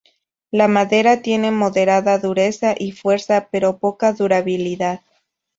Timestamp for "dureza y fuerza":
2.17-3.49